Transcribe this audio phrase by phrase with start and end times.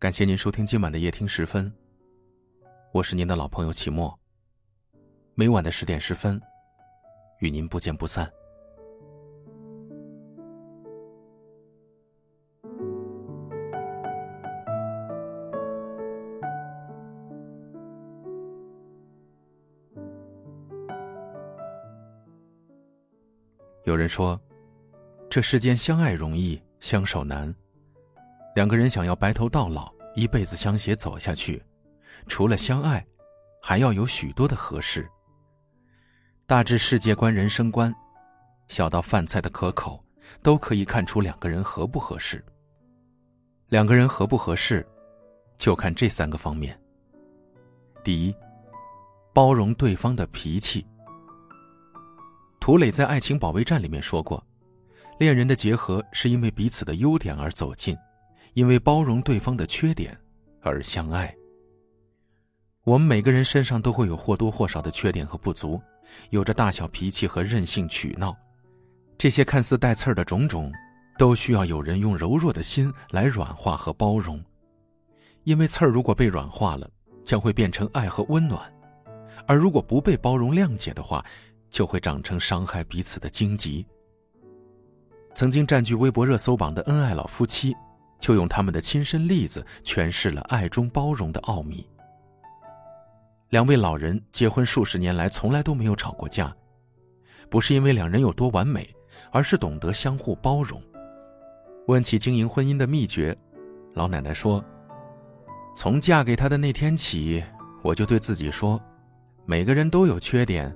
[0.00, 1.70] 感谢您收听今晚的夜听十分。
[2.90, 4.18] 我是您的老朋友齐墨。
[5.34, 6.40] 每晚的十点十分，
[7.40, 8.32] 与您不见不散。
[23.84, 24.40] 有人说，
[25.28, 27.54] 这世间相爱容易，相守难。
[28.54, 31.62] 两个人想要白头到老，一辈子相携走下去，
[32.26, 33.04] 除了相爱，
[33.62, 35.08] 还要有许多的合适。
[36.46, 37.94] 大至世界观、人生观，
[38.68, 40.04] 小到饭菜的可口，
[40.42, 42.44] 都可以看出两个人合不合适。
[43.68, 44.84] 两个人合不合适，
[45.56, 46.76] 就看这三个方面。
[48.02, 48.34] 第一，
[49.32, 50.84] 包容对方的脾气。
[52.58, 54.44] 涂磊在《爱情保卫战》里面说过，
[55.20, 57.96] 恋人的结合是因为彼此的优点而走近。
[58.54, 60.16] 因为包容对方的缺点
[60.60, 61.34] 而相爱。
[62.84, 65.80] 我们每个人身上都会有或多或少的缺点和不足，
[66.30, 68.36] 有着大小脾气和任性取闹，
[69.18, 70.72] 这些看似带刺儿的种种，
[71.18, 74.42] 都需要有人用柔弱的心来软化和包容。
[75.44, 76.90] 因为刺儿如果被软化了，
[77.24, 78.60] 将会变成爱和温暖；
[79.46, 81.24] 而如果不被包容谅解的话，
[81.70, 83.86] 就会长成伤害彼此的荆棘。
[85.34, 87.76] 曾经占据微博热搜榜的恩爱老夫妻。
[88.20, 91.84] 就用他们的亲身例子诠释了爱中包容的奥秘。
[93.48, 96.54] 两位老人结婚数十年来从来都没有吵过架，
[97.48, 98.88] 不是因为两人有多完美，
[99.32, 100.80] 而是懂得相互包容。
[101.88, 103.36] 问起经营婚姻的秘诀，
[103.94, 104.64] 老奶奶说
[105.74, 107.42] ：“从嫁给他的那天起，
[107.82, 108.80] 我就对自己说，
[109.46, 110.72] 每个人都有缺点，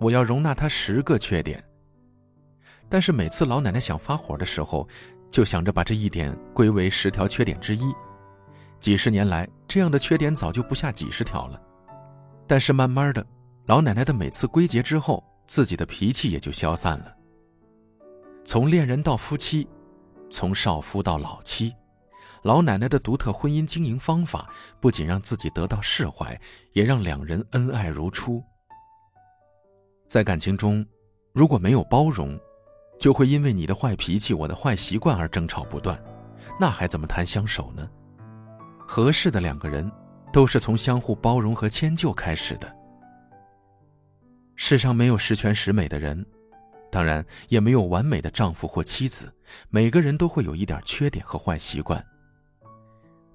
[0.00, 1.62] 我要容纳他十个缺点。
[2.88, 4.88] 但是每次老奶奶想发火的时候，
[5.30, 7.82] 就想着把这一点归为十条缺点之一，
[8.80, 11.60] 几十年来，这样的缺点早就不下几十条了。
[12.46, 13.24] 但是慢慢的，
[13.66, 17.14] 老奶奶的每次归结之后，自己的脾气也就消散了。
[18.44, 19.68] 从恋人到夫妻，
[20.30, 21.74] 从少夫到老妻，
[22.42, 24.48] 老奶奶的独特婚姻经营方法，
[24.80, 26.40] 不仅让自己得到释怀，
[26.72, 28.42] 也让两人恩爱如初。
[30.08, 30.84] 在感情中，
[31.34, 32.38] 如果没有包容，
[32.98, 35.98] 就会因为你的坏脾气、我的坏习惯而争吵不断，
[36.58, 37.88] 那还怎么谈相守呢？
[38.86, 39.90] 合适的两个人，
[40.32, 42.74] 都是从相互包容和迁就开始的。
[44.56, 46.24] 世上没有十全十美的人，
[46.90, 49.32] 当然也没有完美的丈夫或妻子，
[49.70, 52.04] 每个人都会有一点缺点和坏习惯。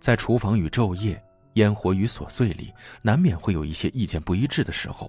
[0.00, 1.22] 在厨房与昼夜、
[1.54, 5.08] 烟火与琐碎里，难免会有一些意见不一致的时候，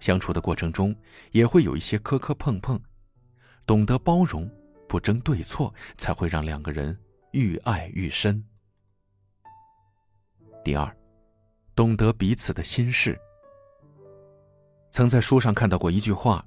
[0.00, 0.94] 相处的过程中
[1.32, 2.78] 也会有一些磕磕碰碰。
[3.66, 4.48] 懂得包容，
[4.88, 6.96] 不争对错，才会让两个人
[7.32, 8.42] 愈爱愈深。
[10.64, 10.96] 第二，
[11.74, 13.18] 懂得彼此的心事。
[14.92, 16.46] 曾在书上看到过一句话：“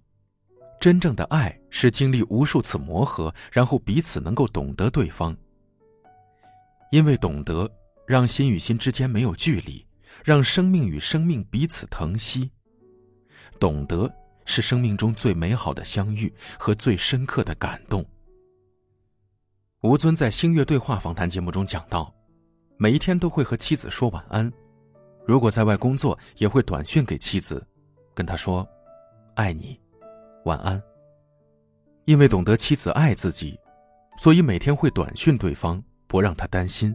[0.80, 5.36] 真正的爱是经历无数次磨合，然后彼此能够懂得对方。
[6.90, 7.70] 因为懂得，
[8.08, 9.86] 让心与心之间没有距离，
[10.24, 12.50] 让生命与生命彼此疼惜。
[13.60, 14.10] 懂得。”
[14.50, 18.04] 是生命中最美好的相遇和最深刻的感动。
[19.82, 22.12] 吴尊在《星月对话》访谈节目中讲到，
[22.76, 24.52] 每一天都会和妻子说晚安，
[25.24, 27.64] 如果在外工作，也会短讯给妻子，
[28.16, 28.68] 跟他说
[29.38, 29.80] ：“爱你，
[30.46, 30.82] 晚安。”
[32.06, 33.56] 因为懂得妻子爱自己，
[34.18, 36.94] 所以每天会短讯对方，不让他担心，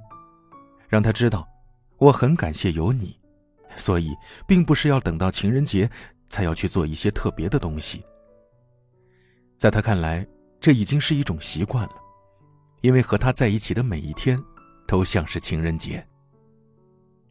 [0.88, 1.47] 让他知道
[1.98, 3.16] 我很感谢有你，
[3.76, 4.10] 所以
[4.44, 5.88] 并不是要等到情人节。
[6.34, 8.04] 才要去做一些特别的东西。
[9.56, 10.26] 在他看来，
[10.58, 11.94] 这已经是一种习惯了，
[12.80, 14.36] 因为和他在一起的每一天，
[14.84, 16.04] 都像是情人节。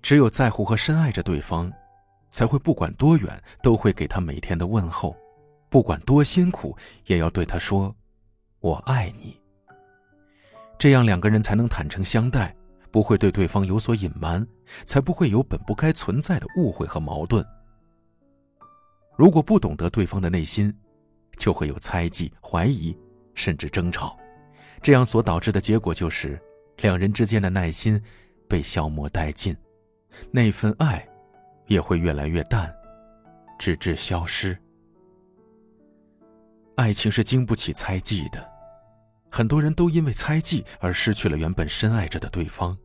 [0.01, 1.69] 只有在乎和深爱着对方，
[2.31, 5.13] 才会不管多远都会给他每天的问候，
[5.69, 6.73] 不管多辛苦
[7.07, 7.93] 也要对他说
[8.61, 9.37] ：“我爱你。”
[10.79, 12.55] 这样两个人才能坦诚相待，
[12.89, 14.47] 不会对对方有所隐瞒，
[14.85, 17.45] 才不会有本不该存在的误会和矛盾。
[19.15, 20.73] 如果不懂得对方的内心，
[21.37, 22.97] 就会有猜忌、怀疑，
[23.35, 24.17] 甚至争吵，
[24.81, 26.39] 这样所导致的结果就是，
[26.77, 28.01] 两人之间的耐心
[28.47, 29.55] 被消磨殆尽，
[30.31, 31.07] 那份爱
[31.67, 32.73] 也会越来越淡，
[33.59, 34.57] 直至消失。
[36.75, 38.43] 爱情是经不起猜忌的，
[39.29, 42.75] 很多人都因为猜忌而失去了原本深爱着的对方。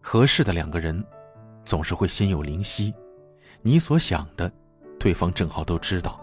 [0.00, 1.04] 合适的两个人，
[1.64, 2.92] 总是会心有灵犀。
[3.66, 4.48] 你所想的，
[4.96, 6.20] 对方正好都知道。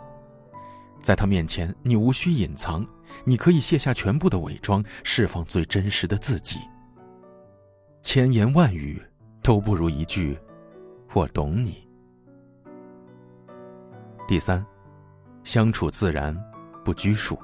[1.01, 2.88] 在他面前，你无需隐藏，
[3.25, 6.57] 你可以卸下全部的伪装，释放最真实的自己。
[8.01, 9.04] 千言万语
[9.42, 10.40] 都不如一句
[11.12, 11.86] “我懂你”。
[14.25, 14.66] 第三，
[15.44, 16.34] 相处自然，
[16.86, 17.38] 不拘束。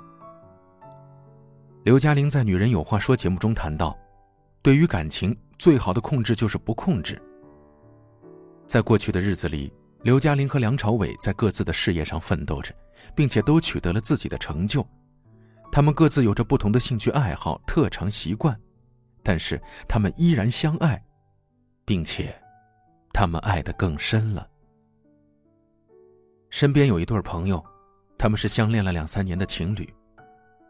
[1.83, 3.99] 刘嘉玲在《女人有话说》节目中谈到，
[4.61, 7.21] 对于感情，最好的控制就是不控制。
[8.65, 9.69] 在过去的日子里，
[10.01, 12.73] 刘嘉玲和梁朝伟在各自的事业上奋斗着，
[13.13, 14.85] 并且都取得了自己的成就。
[15.71, 18.57] 他们各自有着不同的兴趣爱好、特长、习惯，
[19.21, 21.01] 但是他们依然相爱，
[21.85, 22.33] 并且，
[23.11, 24.49] 他们爱得更深了。
[26.49, 27.63] 身边有一对朋友，
[28.17, 29.87] 他们是相恋了两三年的情侣，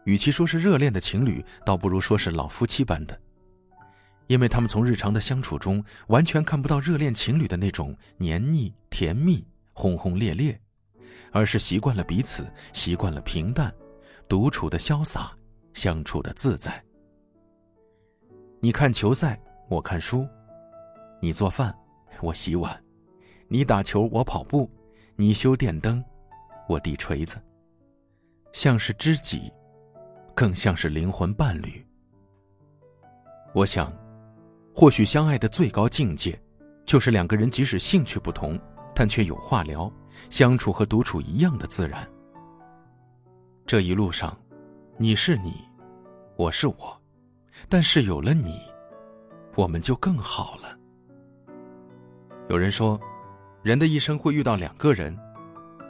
[0.06, 3.18] 与其说是热恋的情侣，倒不如说是老夫妻般的，
[4.30, 9.44] 因为他们从日常的相处中完全看不到热恋情侣的那种黏腻、甜蜜、
[9.74, 10.58] 轰轰烈烈，
[11.32, 13.74] 而是习惯了彼此，习惯了平淡，
[14.28, 15.36] 独处的潇洒，
[15.74, 16.80] 相处的自在。
[18.60, 20.28] 你看球赛，我看书；
[21.20, 21.76] 你做饭，
[22.22, 22.72] 我洗碗；
[23.48, 24.70] 你打球，我跑步。
[25.16, 26.02] 你修电灯，
[26.68, 27.42] 我递锤子。
[28.54, 29.52] 像是知己，
[30.36, 31.84] 更像是灵魂伴侣。
[33.54, 33.92] 我想，
[34.80, 36.42] 或许相爱的最高境界，
[36.86, 38.58] 就是两个人即使兴趣不同，
[38.96, 39.92] 但却有话聊，
[40.30, 42.10] 相处和独处一样的自然。
[43.68, 44.40] 这一路上，
[44.96, 45.54] 你是你，
[46.38, 46.98] 我是我，
[47.68, 48.58] 但是有了你，
[49.56, 50.80] 我们就更好了。
[52.48, 52.98] 有人说。
[53.62, 55.14] 人的一生会遇到两个人，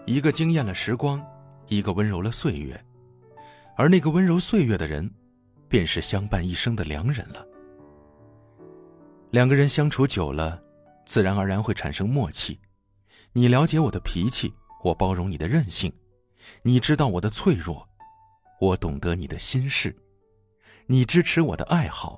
[0.08, 1.24] 一个惊艳了时光，
[1.68, 2.84] 一个温柔了岁月，
[3.78, 5.08] 而那个温柔岁月的人，
[5.68, 7.46] 便是相伴一生的良人了。
[9.32, 10.60] 两个人相处久了，
[11.06, 12.60] 自然而然会产生默契。
[13.32, 14.52] 你了解我的脾气，
[14.84, 15.92] 我包容你的任性；
[16.64, 17.88] 你知道我的脆弱，
[18.60, 19.92] 我懂得你的心事；
[20.88, 22.18] 你支持我的爱好，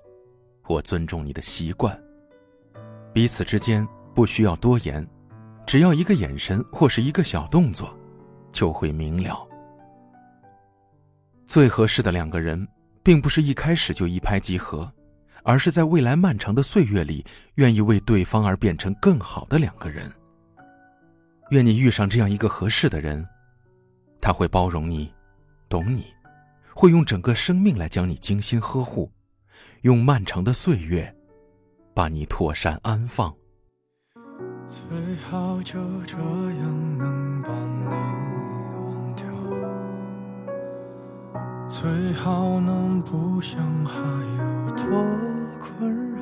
[0.67, 2.01] 我尊重你的习惯。
[3.13, 3.85] 彼此之间
[4.15, 5.05] 不需要多言。
[5.67, 7.97] 只要一个眼神或是一个小动作，
[8.51, 9.47] 就会明了。
[11.45, 12.67] 最合适的两个人，
[13.03, 14.91] 并不是一开始就一拍即合，
[15.43, 20.11] 而是在未来漫长的岁月里，愿意为对方而变成更好的两个人。
[21.49, 23.27] 愿你遇上这样一个合适的人，
[24.21, 25.11] 他会包容你，
[25.67, 26.05] 懂你，
[26.73, 29.11] 会用整个生命来将你精心呵护，
[29.81, 31.13] 用漫长的岁月，
[31.93, 33.33] 把你妥善安放。
[34.65, 35.73] 最好就
[36.05, 37.85] 这样能把你
[38.85, 39.25] 忘掉，
[41.67, 43.99] 最好能不想还
[44.38, 45.30] 有多
[45.61, 46.17] 困扰。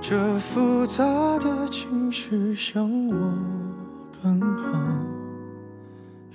[0.00, 1.02] 这复杂
[1.38, 3.14] 的情绪向我
[4.22, 4.62] 奔跑，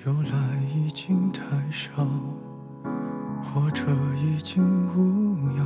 [0.06, 0.32] 由来
[0.76, 1.42] 已经太
[1.72, 2.04] 少，
[3.44, 3.84] 或者
[4.18, 4.64] 已经
[4.96, 5.64] 无恙。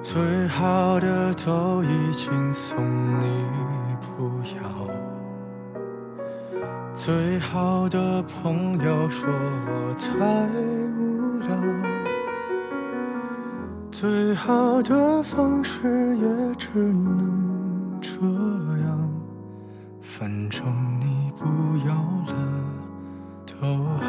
[0.00, 2.82] 最好的都已经送
[3.20, 3.44] 你，
[4.00, 4.62] 不要。
[6.94, 10.48] 最好的朋友说我太
[10.98, 11.85] 无聊。
[13.90, 18.10] 最好的方式也只能这
[18.84, 19.10] 样，
[20.02, 20.66] 反正
[21.00, 21.44] 你不
[21.86, 22.34] 要了
[23.46, 23.66] 都
[24.00, 24.04] 好。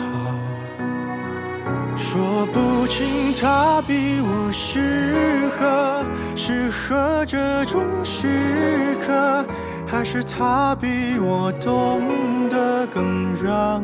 [1.95, 6.03] 说不清他比我适合，
[6.35, 9.45] 适合这种时刻，
[9.87, 12.01] 还是他比我懂
[12.49, 13.81] 得更让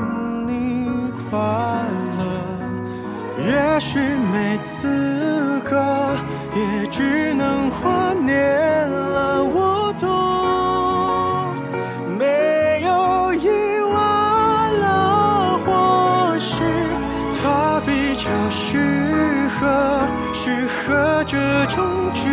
[0.47, 0.87] 你
[1.29, 1.39] 快
[2.12, 2.12] 乐。
[3.45, 6.15] 也许没资格，
[6.55, 9.43] 也只能怀念了。
[9.43, 10.07] 我懂，
[12.17, 13.47] 没有意
[13.93, 16.63] 外了，或许
[17.41, 21.83] 他比较适合，适合这种
[22.13, 22.23] 值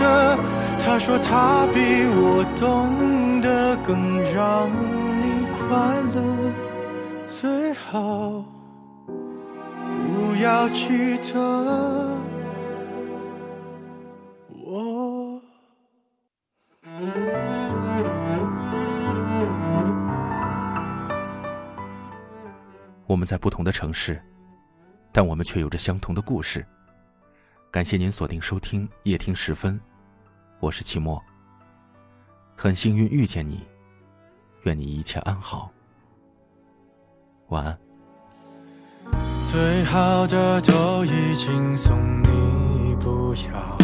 [0.00, 0.36] 得。
[0.84, 1.78] 他说他比
[2.16, 4.68] 我懂得更让
[5.22, 5.78] 你快
[6.12, 6.20] 乐，
[7.24, 8.42] 最好
[10.24, 12.18] 不要记得
[14.48, 15.40] 我。
[23.06, 24.18] 我们在不同的城市，
[25.12, 26.64] 但我们却有着相同的故事。
[27.70, 29.78] 感谢您锁定收听夜听时分，
[30.58, 31.22] 我是齐墨。
[32.56, 33.60] 很幸运遇见你，
[34.62, 35.70] 愿你一切安好。
[37.48, 37.83] 晚安。
[39.54, 43.78] 最好的都已经送你，不要。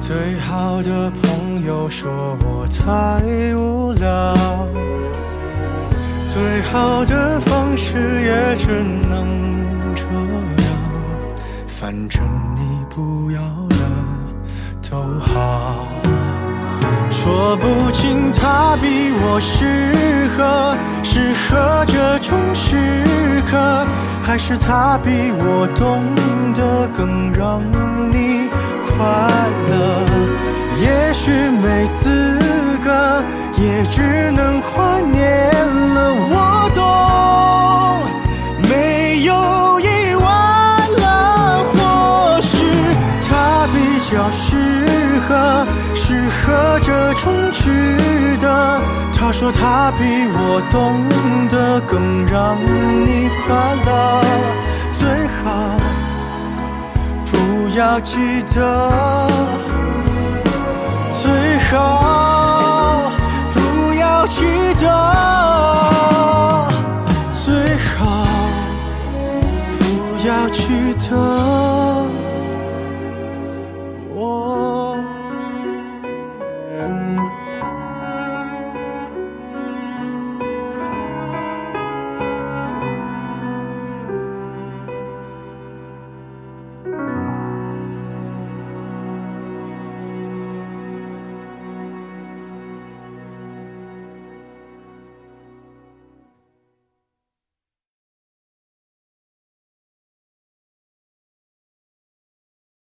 [0.00, 3.22] 最好的朋友说我太
[3.54, 4.36] 无聊，
[6.26, 9.24] 最好的方式也只能
[9.94, 10.66] 这样。
[11.68, 12.24] 反正
[12.56, 13.76] 你不要了
[14.90, 15.86] 都好。
[17.08, 22.76] 说不清他比我适合，适合这种时
[23.48, 23.86] 刻，
[24.22, 26.02] 还是他比我懂
[26.54, 27.62] 得更让
[28.10, 28.48] 你
[28.84, 28.94] 快
[29.70, 30.04] 乐。
[30.78, 31.30] 也许
[31.62, 32.38] 没资
[32.84, 33.22] 格，
[33.56, 35.50] 也只能怀念
[35.94, 35.98] 了。
[36.28, 36.34] 我
[36.74, 36.84] 懂，
[49.26, 50.04] 他说他比
[50.34, 51.02] 我懂
[51.48, 52.56] 得更让
[53.04, 54.22] 你快乐，
[54.92, 55.76] 最好
[57.26, 59.28] 不要记得。
[61.10, 63.10] 最好
[63.52, 64.44] 不要记
[64.80, 64.86] 得，
[67.32, 68.24] 最好
[69.80, 69.84] 不
[70.24, 71.95] 要记得。